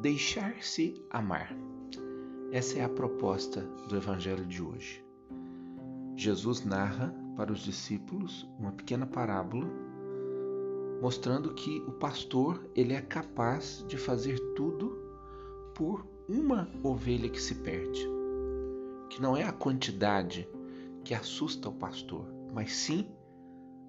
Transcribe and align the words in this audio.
Deixar-se 0.00 0.94
amar. 1.10 1.52
Essa 2.52 2.78
é 2.78 2.84
a 2.84 2.88
proposta 2.88 3.62
do 3.88 3.96
Evangelho 3.96 4.46
de 4.46 4.62
hoje. 4.62 5.04
Jesus 6.14 6.64
narra 6.64 7.12
para 7.36 7.52
os 7.52 7.58
discípulos 7.58 8.48
uma 8.60 8.70
pequena 8.70 9.06
parábola 9.06 9.66
mostrando 11.02 11.52
que 11.52 11.80
o 11.80 11.90
pastor 11.90 12.64
ele 12.76 12.92
é 12.92 13.00
capaz 13.00 13.84
de 13.88 13.96
fazer 13.96 14.38
tudo 14.54 14.96
por 15.74 16.06
uma 16.28 16.70
ovelha 16.84 17.28
que 17.28 17.42
se 17.42 17.56
perde, 17.56 18.08
que 19.10 19.20
não 19.20 19.36
é 19.36 19.42
a 19.42 19.52
quantidade 19.52 20.48
que 21.02 21.12
assusta 21.12 21.70
o 21.70 21.74
pastor, 21.74 22.24
mas 22.54 22.72
sim 22.72 23.08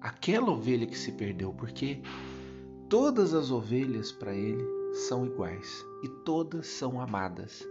aquela 0.00 0.50
ovelha 0.50 0.88
que 0.88 0.98
se 0.98 1.12
perdeu, 1.12 1.52
porque 1.52 2.02
todas 2.88 3.32
as 3.32 3.52
ovelhas 3.52 4.10
para 4.10 4.34
ele 4.34 4.79
são 4.92 5.24
iguais 5.26 5.84
e 6.02 6.08
todas 6.08 6.66
são 6.66 7.00
amadas. 7.00 7.66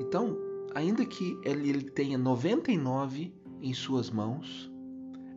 Então, 0.00 0.36
ainda 0.74 1.04
que 1.04 1.38
ele, 1.42 1.82
tenha 1.90 2.18
99 2.18 3.34
em 3.60 3.72
suas 3.72 4.10
mãos, 4.10 4.70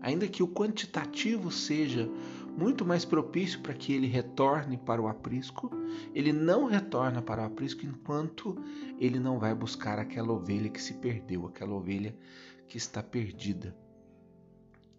ainda 0.02 0.28
que 0.28 0.44
o 0.44 0.48
quantitativo 0.48 1.52
seja 1.52 2.10
muito 2.58 2.86
mais 2.86 3.06
propício 3.06 3.62
para 3.62 3.74
que 3.74 3.94
ele 3.94 4.08
retorne 4.08 4.78
para 4.78 5.02
o 5.02 5.08
aprisco, 5.08 5.72
ele 6.14 6.34
não 6.34 6.66
retorna 6.66 7.22
para 7.22 7.42
o 7.42 7.46
aprisco 7.46 7.86
enquanto 7.86 8.58
ele 8.98 9.20
não 9.20 9.40
vai 9.40 9.56
buscar 9.56 9.98
aquela 9.98 10.34
ovelha 10.34 10.70
que 10.70 10.82
se 10.82 10.96
perdeu, 10.96 11.48
aquela 11.48 11.74
ovelha 11.74 12.16
que 12.68 12.78
está 12.78 13.02
perdida. 13.02 13.76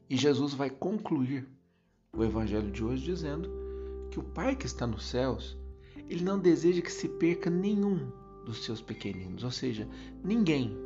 E 0.09 0.16
Jesus 0.16 0.54
vai 0.54 0.70
concluir 0.70 1.46
o 2.12 2.24
evangelho 2.24 2.70
de 2.70 2.82
hoje 2.82 3.04
dizendo 3.04 3.48
que 4.10 4.18
o 4.18 4.24
Pai 4.24 4.56
que 4.56 4.66
está 4.66 4.87
nos 4.87 5.06
céus, 5.06 5.57
ele 6.11 6.25
não 6.25 6.41
deseja 6.41 6.83
que 6.83 6.93
se 6.93 7.09
perca 7.09 7.49
nenhum 7.49 8.11
dos 8.45 8.65
seus 8.65 8.83
pequeninos, 8.83 9.45
ou 9.45 9.51
seja, 9.53 9.89
ninguém, 10.25 10.77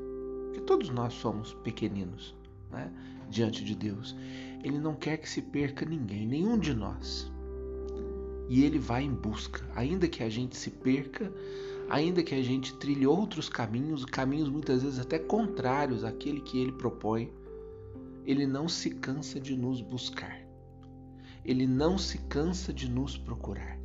que 0.52 0.60
todos 0.60 0.90
nós 0.90 1.14
somos 1.14 1.54
pequeninos 1.54 2.36
né, 2.70 2.92
diante 3.30 3.64
de 3.64 3.74
Deus. 3.74 4.14
Ele 4.62 4.78
não 4.78 4.94
quer 4.94 5.16
que 5.16 5.28
se 5.28 5.40
perca 5.40 5.86
ninguém, 5.86 6.26
nenhum 6.26 6.58
de 6.58 6.74
nós. 6.74 7.32
E 8.50 8.64
ele 8.64 8.78
vai 8.78 9.02
em 9.02 9.14
busca, 9.14 9.66
ainda 9.74 10.06
que 10.06 10.22
a 10.22 10.28
gente 10.28 10.58
se 10.58 10.70
perca, 10.70 11.32
ainda 11.88 12.22
que 12.22 12.34
a 12.34 12.42
gente 12.42 12.74
trilhe 12.76 13.06
outros 13.06 13.48
caminhos, 13.48 14.04
caminhos 14.04 14.50
muitas 14.50 14.82
vezes 14.82 14.98
até 14.98 15.18
contrários 15.18 16.04
àquele 16.04 16.42
que 16.42 16.58
ele 16.58 16.72
propõe, 16.72 17.32
ele 18.26 18.46
não 18.46 18.68
se 18.68 18.90
cansa 18.90 19.40
de 19.40 19.56
nos 19.56 19.80
buscar. 19.80 20.46
Ele 21.42 21.66
não 21.66 21.96
se 21.96 22.18
cansa 22.18 22.74
de 22.74 22.90
nos 22.90 23.16
procurar. 23.16 23.83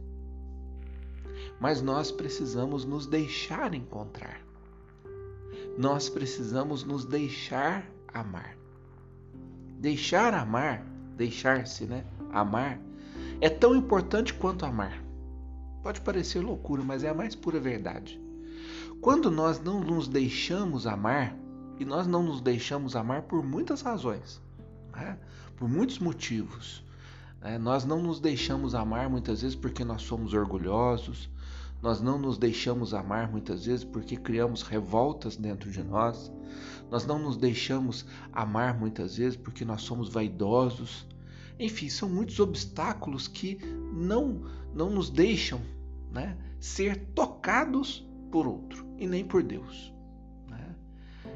Mas 1.59 1.81
nós 1.81 2.11
precisamos 2.11 2.85
nos 2.85 3.05
deixar 3.05 3.73
encontrar. 3.73 4.41
Nós 5.77 6.09
precisamos 6.09 6.83
nos 6.83 7.05
deixar 7.05 7.85
amar. 8.13 8.55
Deixar 9.79 10.33
amar, 10.33 10.85
deixar-se, 11.15 11.85
né? 11.85 12.05
Amar 12.31 12.79
é 13.41 13.49
tão 13.49 13.75
importante 13.75 14.33
quanto 14.33 14.65
amar. 14.65 15.01
Pode 15.81 16.01
parecer 16.01 16.39
loucura, 16.39 16.83
mas 16.83 17.03
é 17.03 17.09
a 17.09 17.13
mais 17.13 17.35
pura 17.35 17.59
verdade. 17.59 18.19
Quando 19.01 19.31
nós 19.31 19.61
não 19.61 19.79
nos 19.79 20.07
deixamos 20.07 20.85
amar, 20.85 21.35
e 21.79 21.85
nós 21.85 22.05
não 22.05 22.21
nos 22.21 22.41
deixamos 22.41 22.95
amar 22.95 23.21
por 23.21 23.41
muitas 23.41 23.81
razões, 23.81 24.41
né? 24.93 25.17
por 25.55 25.69
muitos 25.69 25.97
motivos. 25.97 26.83
Né? 27.41 27.57
Nós 27.57 27.85
não 27.85 28.03
nos 28.03 28.19
deixamos 28.19 28.75
amar 28.75 29.09
muitas 29.09 29.41
vezes 29.41 29.55
porque 29.55 29.85
nós 29.85 30.01
somos 30.01 30.33
orgulhosos, 30.33 31.29
nós 31.81 32.01
não 32.01 32.17
nos 32.17 32.37
deixamos 32.37 32.93
amar 32.93 33.31
muitas 33.31 33.65
vezes 33.65 33.83
porque 33.83 34.17
criamos 34.17 34.61
revoltas 34.61 35.35
dentro 35.35 35.71
de 35.71 35.83
nós, 35.83 36.31
nós 36.89 37.05
não 37.05 37.19
nos 37.19 37.37
deixamos 37.37 38.05
amar 38.31 38.77
muitas 38.77 39.17
vezes 39.17 39.37
porque 39.37 39.63
nós 39.63 39.81
somos 39.81 40.09
vaidosos. 40.09 41.07
Enfim, 41.59 41.89
são 41.89 42.09
muitos 42.09 42.39
obstáculos 42.39 43.27
que 43.27 43.59
não, 43.93 44.43
não 44.73 44.89
nos 44.89 45.09
deixam 45.09 45.61
né, 46.11 46.37
ser 46.59 46.97
tocados 47.13 48.07
por 48.31 48.47
outro 48.47 48.85
e 48.97 49.05
nem 49.05 49.23
por 49.23 49.43
Deus. 49.43 49.93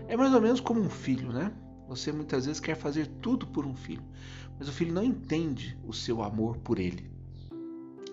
É 0.08 0.18
mais 0.18 0.34
ou 0.34 0.42
menos 0.42 0.60
como 0.60 0.82
um 0.82 0.90
filho, 0.90 1.32
né? 1.32 1.52
Você 1.88 2.12
muitas 2.12 2.46
vezes 2.46 2.60
quer 2.60 2.76
fazer 2.76 3.08
tudo 3.22 3.48
por 3.48 3.66
um 3.66 3.76
filho, 3.76 4.04
mas 4.58 4.68
o 4.68 4.72
filho 4.72 4.94
não 4.94 5.04
entende 5.04 5.78
o 5.84 5.94
seu 5.94 6.22
amor 6.22 6.58
por 6.58 6.80
ele. 6.80 7.13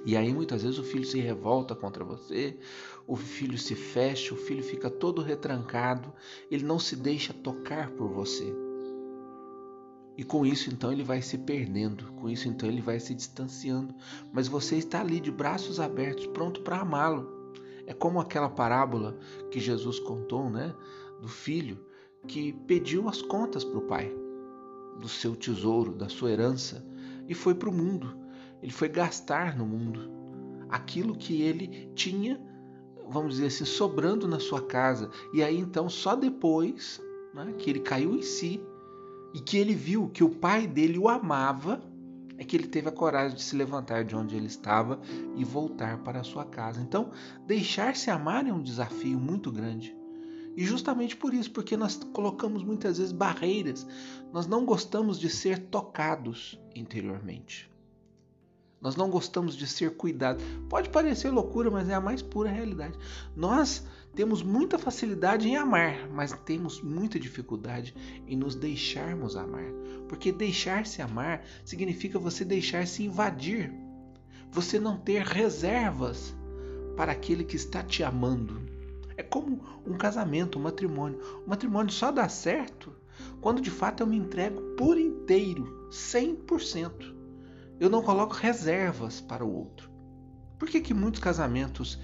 E 0.05 0.16
aí 0.16 0.33
muitas 0.33 0.62
vezes 0.62 0.78
o 0.78 0.83
filho 0.83 1.05
se 1.05 1.21
revolta 1.21 1.75
contra 1.75 2.05
você, 2.05 2.59
o 3.06 3.16
filho 3.16 3.59
se 3.59 3.75
fecha, 3.75 4.34
o 4.34 4.37
filho 4.37 4.62
fica 4.62 4.88
todo 4.88 5.22
retrancado, 5.22 6.12
ele 6.50 6.65
não 6.65 6.78
se 6.78 6.97
deixa 6.97 7.34
tocar 7.34 7.91
por 7.91 8.09
você. 8.09 8.53
E 10.16 10.25
com 10.25 10.44
isso 10.44 10.71
então 10.71 10.93
ele 10.93 11.03
vai 11.03 11.22
se 11.22 11.38
perdendo, 11.38 12.12
com 12.15 12.28
isso 12.28 12.49
então 12.49 12.69
ele 12.69 12.81
vai 12.81 12.99
se 13.00 13.15
distanciando, 13.15 13.94
mas 14.33 14.49
você 14.49 14.77
está 14.77 15.00
ali 15.00 15.21
de 15.21 15.31
braços 15.31 15.81
abertos, 15.81 16.27
pronto 16.27 16.62
para 16.62 16.81
amá-lo. 16.81 17.55
É 17.87 17.93
como 17.93 18.21
aquela 18.21 18.49
parábola 18.49 19.19
que 19.50 19.59
Jesus 19.59 19.99
contou, 19.99 20.49
né, 20.49 20.75
do 21.21 21.28
filho 21.28 21.78
que 22.27 22.53
pediu 22.53 23.09
as 23.09 23.22
contas 23.22 23.65
para 23.65 23.78
o 23.78 23.87
pai 23.87 24.15
do 25.00 25.09
seu 25.09 25.34
tesouro, 25.34 25.94
da 25.94 26.09
sua 26.09 26.31
herança 26.31 26.87
e 27.27 27.34
foi 27.34 27.55
para 27.55 27.71
o 27.71 27.72
mundo. 27.72 28.19
Ele 28.62 28.72
foi 28.72 28.88
gastar 28.88 29.56
no 29.56 29.66
mundo 29.66 30.10
aquilo 30.69 31.16
que 31.16 31.43
ele 31.43 31.91
tinha, 31.94 32.41
vamos 33.09 33.34
dizer 33.34 33.47
assim, 33.47 33.65
sobrando 33.65 34.28
na 34.28 34.38
sua 34.38 34.62
casa. 34.62 35.10
E 35.32 35.43
aí 35.43 35.59
então, 35.59 35.88
só 35.88 36.15
depois 36.15 37.00
né, 37.34 37.53
que 37.59 37.70
ele 37.70 37.81
caiu 37.81 38.15
em 38.15 38.22
si 38.22 38.62
e 39.34 39.41
que 39.41 39.56
ele 39.56 39.75
viu 39.75 40.09
que 40.09 40.25
o 40.25 40.31
pai 40.31 40.66
dele 40.66 40.99
o 40.99 41.09
amava, 41.09 41.82
é 42.38 42.44
que 42.44 42.56
ele 42.56 42.69
teve 42.69 42.88
a 42.88 42.93
coragem 42.93 43.37
de 43.37 43.43
se 43.43 43.54
levantar 43.54 44.03
de 44.03 44.16
onde 44.16 44.34
ele 44.34 44.47
estava 44.47 44.99
e 45.37 45.44
voltar 45.44 45.99
para 45.99 46.20
a 46.20 46.25
sua 46.25 46.44
casa. 46.44 46.81
Então, 46.81 47.10
deixar-se 47.47 48.10
amar 48.10 48.47
é 48.47 48.53
um 48.53 48.62
desafio 48.62 49.20
muito 49.20 49.53
grande. 49.53 49.94
E 50.56 50.65
justamente 50.65 51.16
por 51.16 51.34
isso, 51.34 51.50
porque 51.50 51.76
nós 51.76 51.97
colocamos 52.12 52.65
muitas 52.65 52.99
vezes 52.99 53.12
barreiras, 53.12 53.87
nós 54.32 54.47
não 54.47 54.65
gostamos 54.65 55.19
de 55.19 55.28
ser 55.28 55.59
tocados 55.66 56.59
interiormente. 56.75 57.70
Nós 58.81 58.97
não 58.97 59.11
gostamos 59.11 59.55
de 59.55 59.67
ser 59.67 59.97
cuidados. 59.97 60.43
Pode 60.69 60.89
parecer 60.89 61.31
loucura, 61.31 61.71
mas 61.71 61.89
é 61.89 61.95
a 61.95 62.01
mais 62.01 62.23
pura 62.23 62.51
realidade. 62.51 62.99
Nós 63.37 63.85
temos 64.15 64.43
muita 64.43 64.79
facilidade 64.79 65.47
em 65.49 65.57
amar, 65.57 66.09
mas 66.09 66.33
temos 66.45 66.81
muita 66.81 67.21
dificuldade 67.21 67.95
em 68.27 68.37
nos 68.37 68.55
deixarmos 68.55 69.37
amar. 69.37 69.71
Porque 70.09 70.33
deixar-se 70.33 71.03
amar 71.03 71.45
significa 71.65 72.19
você 72.19 72.45
deixar-se 72.45 73.05
invadir. 73.05 73.71
Você 74.51 74.81
não 74.81 74.97
ter 74.97 75.23
reservas 75.23 76.35
para 76.97 77.12
aquele 77.12 77.45
que 77.45 77.57
está 77.57 77.83
te 77.83 78.03
amando. 78.03 78.61
É 79.15 79.23
como 79.23 79.62
um 79.87 79.99
casamento, 79.99 80.59
um 80.59 80.62
matrimônio. 80.62 81.21
O 81.47 81.51
matrimônio 81.51 81.93
só 81.93 82.11
dá 82.11 82.29
certo 82.31 82.93
quando 83.43 83.61
de 83.61 83.71
fato 83.71 84.03
eu 84.03 84.07
me 84.07 84.17
entrego 84.17 84.61
por 84.77 84.99
inteiro, 84.99 85.89
100%. 85.91 87.19
Eu 87.81 87.91
não 87.91 88.03
coloco 88.03 88.35
reservas 88.35 89.21
para 89.21 89.45
o 89.45 89.53
outro. 89.53 89.91
Por 90.59 90.69
que, 90.69 90.81
que 90.81 90.95
muitos 90.95 91.21
casamentos 91.21 91.99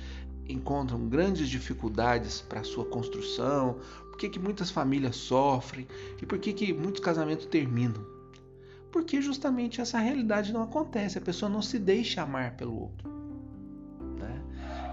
encontram 0.48 1.08
grandes 1.08 1.48
dificuldades 1.48 2.40
para 2.40 2.64
sua 2.64 2.86
construção? 2.86 3.78
Por 4.08 4.16
que, 4.16 4.28
que 4.28 4.38
muitas 4.38 4.70
famílias 4.70 5.16
sofrem? 5.16 5.86
E 6.20 6.26
por 6.26 6.38
que, 6.38 6.52
que 6.52 6.72
muitos 6.72 7.02
casamentos 7.02 7.46
terminam? 7.46 8.04
Porque 8.90 9.20
justamente 9.20 9.80
essa 9.80 9.98
realidade 9.98 10.52
não 10.52 10.62
acontece, 10.62 11.18
a 11.18 11.20
pessoa 11.20 11.50
não 11.50 11.60
se 11.60 11.78
deixa 11.78 12.22
amar 12.22 12.56
pelo 12.56 12.80
outro 12.80 13.16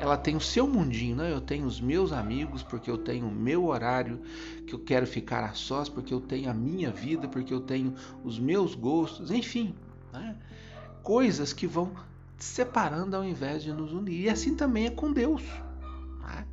ela 0.04 0.18
tem 0.18 0.36
o 0.36 0.42
seu 0.42 0.68
mundinho, 0.68 1.16
né? 1.16 1.32
Eu 1.32 1.40
tenho 1.40 1.66
os 1.66 1.80
meus 1.80 2.12
amigos 2.12 2.62
porque 2.62 2.92
eu 2.92 2.98
tenho 2.98 3.26
o 3.26 3.32
meu 3.32 3.66
horário 3.66 4.22
que 4.68 4.76
eu 4.76 4.80
quero 4.80 5.08
ficar 5.08 5.46
a 5.46 5.54
sós, 5.54 5.88
porque 5.88 6.14
eu 6.14 6.20
tenho 6.20 6.50
a 6.50 6.54
minha 6.54 6.92
vida, 6.92 7.26
porque 7.28 7.54
eu 7.54 7.62
tenho 7.62 7.94
os 8.22 8.38
meus 8.38 8.76
gostos, 8.76 9.32
enfim, 9.32 9.74
né? 10.12 10.36
Coisas 11.04 11.52
que 11.54 11.68
vão 11.68 11.92
separando 12.38 13.16
ao 13.16 13.24
invés 13.24 13.62
de 13.62 13.72
nos 13.72 13.92
unir. 13.92 14.22
E 14.22 14.30
assim 14.30 14.56
também 14.56 14.88
é 14.88 14.90
com 14.90 15.12
Deus. 15.12 15.44
Né? 16.22 16.48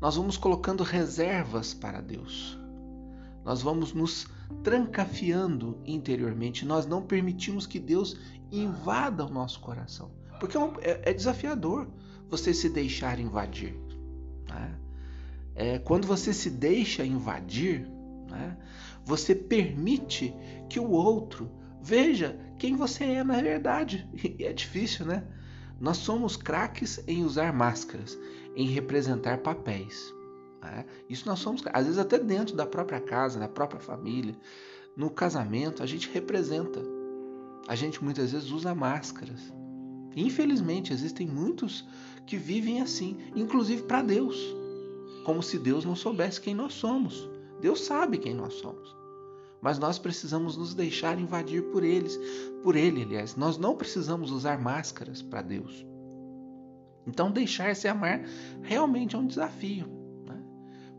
Nós 0.00 0.16
vamos 0.16 0.36
colocando 0.36 0.82
reservas 0.82 1.72
para 1.74 2.00
Deus. 2.00 2.58
Nós 3.44 3.62
vamos 3.62 3.92
nos 3.92 4.26
trancafiando 4.62 5.78
interiormente. 5.84 6.64
Nós 6.64 6.86
não 6.86 7.02
permitimos 7.02 7.66
que 7.66 7.78
Deus 7.78 8.16
invada 8.50 9.24
o 9.24 9.30
nosso 9.30 9.60
coração, 9.60 10.10
porque 10.40 10.56
é, 10.56 10.60
é, 10.80 11.00
é 11.10 11.12
desafiador 11.12 11.86
você 12.30 12.54
se 12.54 12.68
deixar 12.68 13.18
invadir. 13.18 13.74
Né? 14.48 14.74
É, 15.54 15.78
quando 15.78 16.06
você 16.06 16.32
se 16.32 16.50
deixa 16.50 17.04
invadir, 17.04 17.86
né, 18.28 18.56
você 19.04 19.34
permite 19.34 20.34
que 20.68 20.80
o 20.80 20.90
outro 20.90 21.50
veja 21.84 22.38
quem 22.58 22.74
você 22.74 23.04
é 23.04 23.22
na 23.22 23.40
verdade. 23.40 24.08
E 24.38 24.42
é 24.44 24.52
difícil, 24.52 25.04
né? 25.04 25.24
Nós 25.78 25.98
somos 25.98 26.36
craques 26.36 27.02
em 27.06 27.24
usar 27.24 27.52
máscaras, 27.52 28.18
em 28.56 28.66
representar 28.68 29.38
papéis. 29.38 30.12
Né? 30.62 30.86
Isso 31.10 31.28
nós 31.28 31.40
somos, 31.40 31.62
às 31.72 31.84
vezes 31.84 31.98
até 31.98 32.18
dentro 32.18 32.56
da 32.56 32.66
própria 32.66 33.00
casa, 33.00 33.38
da 33.38 33.48
própria 33.48 33.80
família, 33.80 34.34
no 34.96 35.10
casamento, 35.10 35.82
a 35.82 35.86
gente 35.86 36.08
representa. 36.10 36.80
A 37.68 37.74
gente 37.74 38.02
muitas 38.02 38.32
vezes 38.32 38.50
usa 38.50 38.74
máscaras. 38.74 39.52
Infelizmente, 40.16 40.92
existem 40.92 41.26
muitos 41.26 41.86
que 42.26 42.36
vivem 42.36 42.80
assim, 42.80 43.18
inclusive 43.34 43.82
para 43.82 44.00
Deus, 44.00 44.38
como 45.24 45.42
se 45.42 45.58
Deus 45.58 45.84
não 45.84 45.96
soubesse 45.96 46.40
quem 46.40 46.54
nós 46.54 46.74
somos. 46.74 47.28
Deus 47.60 47.80
sabe 47.80 48.18
quem 48.18 48.32
nós 48.32 48.54
somos. 48.54 49.03
Mas 49.64 49.78
nós 49.78 49.98
precisamos 49.98 50.58
nos 50.58 50.74
deixar 50.74 51.18
invadir 51.18 51.62
por 51.70 51.82
eles, 51.82 52.20
por 52.62 52.76
ele, 52.76 53.02
aliás. 53.02 53.34
Nós 53.34 53.56
não 53.56 53.74
precisamos 53.74 54.30
usar 54.30 54.60
máscaras 54.60 55.22
para 55.22 55.40
Deus. 55.40 55.86
Então, 57.06 57.30
deixar-se 57.30 57.88
amar 57.88 58.22
realmente 58.60 59.16
é 59.16 59.18
um 59.18 59.26
desafio, 59.26 59.86
né? 60.26 60.38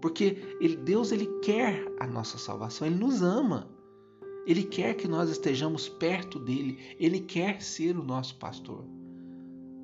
porque 0.02 0.58
ele, 0.60 0.78
Deus 0.78 1.12
ele 1.12 1.28
quer 1.44 1.86
a 2.00 2.08
nossa 2.08 2.40
salvação, 2.40 2.88
ele 2.88 2.96
nos 2.96 3.22
ama. 3.22 3.70
Ele 4.48 4.64
quer 4.64 4.96
que 4.96 5.08
nós 5.08 5.30
estejamos 5.30 5.88
perto 5.88 6.40
dele, 6.40 6.96
ele 7.00 7.20
quer 7.20 7.62
ser 7.62 7.96
o 7.96 8.04
nosso 8.04 8.36
pastor. 8.38 8.84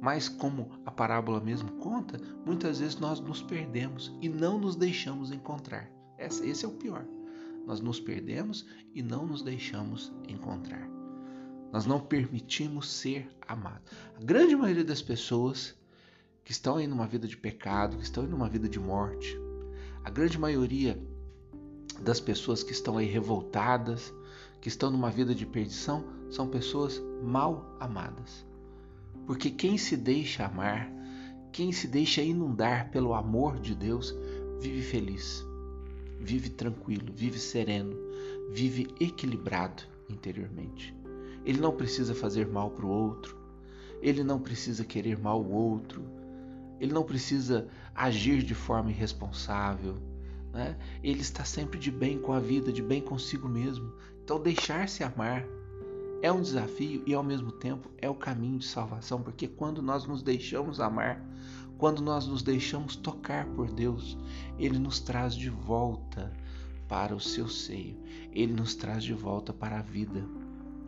Mas, 0.02 0.28
como 0.28 0.72
a 0.88 0.90
parábola 0.90 1.40
mesmo 1.40 1.72
conta, 1.74 2.20
muitas 2.44 2.80
vezes 2.80 2.98
nós 3.00 3.20
nos 3.20 3.44
perdemos 3.44 4.12
e 4.20 4.28
não 4.28 4.58
nos 4.58 4.76
deixamos 4.76 5.32
encontrar. 5.32 5.88
Esse 6.18 6.66
é 6.66 6.68
o 6.68 6.72
pior. 6.72 7.06
Nós 7.66 7.80
nos 7.80 8.00
perdemos 8.00 8.66
e 8.94 9.02
não 9.02 9.26
nos 9.26 9.42
deixamos 9.42 10.12
encontrar. 10.28 10.90
Nós 11.72 11.86
não 11.86 12.00
permitimos 12.00 12.92
ser 12.92 13.30
amados. 13.48 13.92
A 14.20 14.24
grande 14.24 14.56
maioria 14.56 14.84
das 14.84 15.02
pessoas 15.02 15.74
que 16.44 16.52
estão 16.52 16.78
aí 16.78 16.88
numa 16.88 17.08
vida 17.08 17.28
de 17.28 17.38
pecado, 17.38 17.98
que 17.98 18.04
estão 18.04 18.24
aí 18.24 18.30
numa 18.30 18.50
vida 18.50 18.68
de 18.68 18.80
morte, 18.80 19.40
a 20.04 20.10
grande 20.10 20.38
maioria 20.38 21.02
das 22.02 22.20
pessoas 22.20 22.64
que 22.64 22.72
estão 22.72 22.98
aí 22.98 23.06
revoltadas, 23.06 24.14
que 24.60 24.68
estão 24.68 24.90
numa 24.90 25.10
vida 25.10 25.34
de 25.34 25.46
perdição, 25.46 26.04
são 26.30 26.48
pessoas 26.48 27.02
mal 27.22 27.76
amadas. 27.80 28.46
Porque 29.26 29.50
quem 29.50 29.78
se 29.78 29.96
deixa 29.96 30.46
amar, 30.46 30.92
quem 31.52 31.72
se 31.72 31.88
deixa 31.88 32.22
inundar 32.22 32.90
pelo 32.92 33.14
amor 33.14 33.60
de 33.60 33.76
Deus, 33.76 34.16
vive 34.60 34.82
feliz, 34.82 35.46
vive 36.22 36.50
tranquilo, 36.50 37.12
vive 37.14 37.40
sereno, 37.40 37.96
vive 38.52 38.88
equilibrado 39.00 39.84
interiormente. 40.10 40.96
Ele 41.44 41.60
não 41.60 41.76
precisa 41.76 42.14
fazer 42.14 42.48
mal 42.48 42.70
para 42.72 42.86
o 42.86 42.90
outro, 42.90 43.36
ele 44.02 44.24
não 44.24 44.40
precisa 44.40 44.86
querer 44.86 45.18
mal 45.18 45.42
o 45.42 45.52
outro, 45.52 46.04
ele 46.80 46.94
não 46.94 47.04
precisa 47.04 47.68
agir 47.96 48.44
de 48.44 48.56
forma 48.56 48.92
irresponsável. 48.92 49.96
Né? 50.54 50.78
Ele 51.04 51.22
está 51.22 51.44
sempre 51.44 51.80
de 51.80 51.92
bem 51.92 52.20
com 52.20 52.34
a 52.34 52.40
vida, 52.40 52.72
de 52.72 52.82
bem 52.82 53.02
consigo 53.02 53.48
mesmo. 53.48 53.94
Então, 54.24 54.42
deixar-se 54.42 55.04
amar 55.04 55.46
é 56.22 56.32
um 56.32 56.42
desafio 56.42 57.02
e 57.06 57.14
ao 57.14 57.24
mesmo 57.24 57.52
tempo 57.52 57.90
é 57.98 58.10
o 58.10 58.16
caminho 58.16 58.60
de 58.60 58.66
salvação, 58.66 59.22
porque 59.22 59.48
quando 59.48 59.82
nós 59.82 60.06
nos 60.06 60.22
deixamos 60.22 60.80
amar, 60.80 61.24
quando 61.82 62.00
nós 62.00 62.28
nos 62.28 62.44
deixamos 62.44 62.96
tocar 62.96 63.48
por 63.56 63.72
Deus, 63.72 64.16
Ele 64.60 64.78
nos 64.78 65.00
traz 65.00 65.34
de 65.34 65.50
volta 65.50 66.32
para 66.88 67.16
o 67.16 67.20
seu 67.20 67.50
seio, 67.50 67.98
Ele 68.32 68.54
nos 68.54 68.76
traz 68.76 69.04
de 69.04 69.16
volta 69.16 69.52
para 69.52 69.80
a 69.80 69.82
vida. 69.82 70.20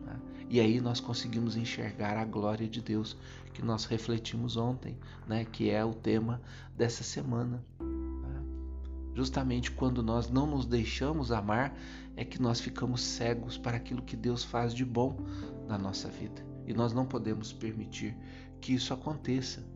Né? 0.06 0.16
E 0.48 0.60
aí 0.60 0.80
nós 0.80 1.00
conseguimos 1.00 1.56
enxergar 1.56 2.16
a 2.16 2.24
glória 2.24 2.68
de 2.68 2.80
Deus 2.80 3.16
que 3.52 3.60
nós 3.60 3.86
refletimos 3.86 4.56
ontem, 4.56 4.96
né? 5.26 5.44
que 5.44 5.68
é 5.68 5.84
o 5.84 5.92
tema 5.92 6.40
dessa 6.76 7.02
semana. 7.02 7.60
Né? 7.80 8.42
Justamente 9.16 9.72
quando 9.72 10.00
nós 10.00 10.30
não 10.30 10.46
nos 10.46 10.64
deixamos 10.64 11.32
amar, 11.32 11.76
é 12.16 12.24
que 12.24 12.40
nós 12.40 12.60
ficamos 12.60 13.00
cegos 13.00 13.58
para 13.58 13.78
aquilo 13.78 14.00
que 14.00 14.14
Deus 14.14 14.44
faz 14.44 14.72
de 14.72 14.84
bom 14.84 15.16
na 15.66 15.76
nossa 15.76 16.08
vida. 16.08 16.46
E 16.68 16.72
nós 16.72 16.92
não 16.92 17.04
podemos 17.04 17.52
permitir 17.52 18.16
que 18.60 18.72
isso 18.72 18.94
aconteça. 18.94 19.74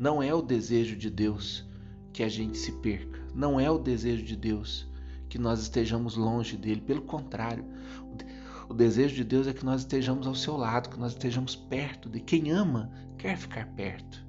Não 0.00 0.22
é 0.22 0.34
o 0.34 0.40
desejo 0.40 0.96
de 0.96 1.10
Deus 1.10 1.62
que 2.10 2.22
a 2.22 2.28
gente 2.28 2.56
se 2.56 2.72
perca. 2.80 3.20
Não 3.34 3.60
é 3.60 3.70
o 3.70 3.78
desejo 3.78 4.24
de 4.24 4.34
Deus 4.34 4.90
que 5.28 5.38
nós 5.38 5.60
estejamos 5.60 6.16
longe 6.16 6.56
dele. 6.56 6.80
Pelo 6.80 7.02
contrário, 7.02 7.66
o 8.66 8.72
desejo 8.72 9.14
de 9.14 9.24
Deus 9.24 9.46
é 9.46 9.52
que 9.52 9.62
nós 9.62 9.82
estejamos 9.82 10.26
ao 10.26 10.34
seu 10.34 10.56
lado, 10.56 10.88
que 10.88 10.98
nós 10.98 11.12
estejamos 11.12 11.54
perto 11.54 12.08
de 12.08 12.18
quem 12.18 12.50
ama, 12.50 12.90
quer 13.18 13.36
ficar 13.36 13.66
perto. 13.74 14.26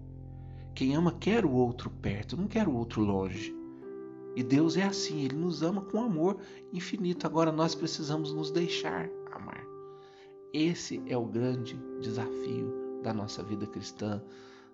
Quem 0.76 0.94
ama 0.94 1.14
quer 1.14 1.46
o 1.46 1.52
outro 1.52 1.90
perto, 1.90 2.36
não 2.36 2.50
quer 2.50 2.68
o 2.68 2.76
outro 2.76 3.02
longe. 3.02 3.56
E 4.36 4.44
Deus 4.44 4.76
é 4.76 4.84
assim, 4.84 5.22
Ele 5.22 5.38
nos 5.38 5.64
ama 5.64 5.84
com 5.84 6.04
amor 6.04 6.38
infinito. 6.74 7.26
Agora 7.26 7.50
nós 7.50 7.76
precisamos 7.76 8.34
nos 8.34 8.52
deixar 8.52 9.10
amar. 9.32 9.64
Esse 10.52 11.02
é 11.06 11.18
o 11.18 11.26
grande 11.26 11.80
desafio 12.02 13.00
da 13.02 13.14
nossa 13.14 13.42
vida 13.42 13.66
cristã, 13.66 14.22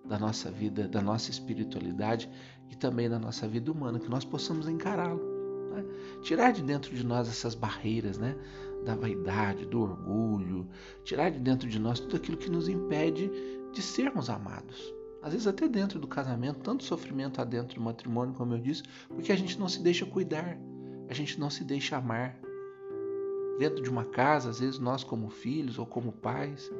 da 0.04 0.18
nossa 0.18 0.50
vida, 0.50 0.88
da 0.88 1.00
nossa 1.00 1.30
espiritualidade 1.30 2.30
e 2.70 2.76
também 2.76 3.08
da 3.08 3.18
nossa 3.18 3.46
vida 3.46 3.70
humana, 3.70 3.98
que 3.98 4.08
nós 4.08 4.24
possamos 4.24 4.68
encará-lo. 4.68 5.20
Né? 5.70 5.84
Tirar 6.22 6.52
de 6.52 6.62
dentro 6.62 6.94
de 6.94 7.04
nós 7.04 7.28
essas 7.28 7.54
barreiras, 7.54 8.18
né? 8.18 8.36
da 8.84 8.94
vaidade, 8.94 9.66
do 9.66 9.80
orgulho, 9.80 10.68
tirar 11.04 11.30
de 11.30 11.38
dentro 11.38 11.68
de 11.68 11.78
nós 11.78 12.00
tudo 12.00 12.16
aquilo 12.16 12.36
que 12.36 12.50
nos 12.50 12.68
impede 12.68 13.30
de 13.72 13.82
sermos 13.82 14.30
amados. 14.30 14.94
Às 15.22 15.32
vezes 15.32 15.46
até 15.46 15.68
dentro 15.68 15.98
do 15.98 16.06
casamento, 16.06 16.60
tanto 16.60 16.84
sofrimento 16.84 17.40
há 17.40 17.44
dentro 17.44 17.74
do 17.74 17.80
matrimônio, 17.80 18.34
como 18.34 18.54
eu 18.54 18.58
disse, 18.58 18.84
porque 19.08 19.32
a 19.32 19.36
gente 19.36 19.58
não 19.58 19.68
se 19.68 19.82
deixa 19.82 20.06
cuidar, 20.06 20.56
a 21.08 21.14
gente 21.14 21.38
não 21.40 21.50
se 21.50 21.64
deixa 21.64 21.96
amar. 21.96 22.38
Dentro 23.58 23.82
de 23.82 23.90
uma 23.90 24.04
casa, 24.04 24.50
às 24.50 24.60
vezes 24.60 24.78
nós 24.78 25.02
como 25.02 25.28
filhos 25.28 25.78
ou 25.78 25.84
como 25.84 26.12
pais, 26.12 26.70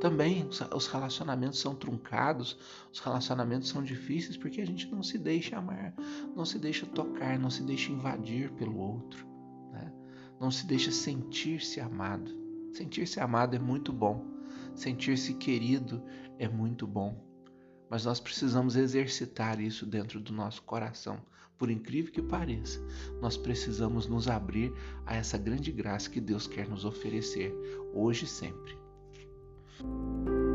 também 0.00 0.48
os 0.74 0.86
relacionamentos 0.86 1.58
são 1.58 1.74
truncados, 1.74 2.58
os 2.92 3.00
relacionamentos 3.00 3.68
são 3.68 3.82
difíceis 3.82 4.36
porque 4.36 4.60
a 4.60 4.66
gente 4.66 4.90
não 4.90 5.02
se 5.02 5.18
deixa 5.18 5.56
amar, 5.56 5.94
não 6.34 6.44
se 6.44 6.58
deixa 6.58 6.86
tocar, 6.86 7.38
não 7.38 7.50
se 7.50 7.62
deixa 7.62 7.92
invadir 7.92 8.50
pelo 8.52 8.78
outro, 8.78 9.26
né? 9.72 9.92
não 10.40 10.50
se 10.50 10.66
deixa 10.66 10.90
sentir-se 10.90 11.80
amado. 11.80 12.36
Sentir-se 12.72 13.18
amado 13.18 13.56
é 13.56 13.58
muito 13.58 13.92
bom, 13.92 14.24
sentir-se 14.74 15.34
querido 15.34 16.02
é 16.38 16.48
muito 16.48 16.86
bom 16.86 17.28
mas 17.90 18.04
nós 18.04 18.20
precisamos 18.20 18.76
exercitar 18.76 19.60
isso 19.60 19.86
dentro 19.86 20.20
do 20.20 20.32
nosso 20.32 20.62
coração. 20.62 21.20
Por 21.56 21.70
incrível 21.70 22.12
que 22.12 22.22
pareça, 22.22 22.80
nós 23.20 23.36
precisamos 23.36 24.06
nos 24.06 24.28
abrir 24.28 24.72
a 25.04 25.16
essa 25.16 25.36
grande 25.36 25.72
graça 25.72 26.08
que 26.08 26.20
Deus 26.20 26.46
quer 26.46 26.68
nos 26.68 26.84
oferecer, 26.84 27.52
hoje 27.92 28.26
e 28.26 28.28
sempre. 28.28 28.78
Thank 29.80 30.28
you. 30.28 30.47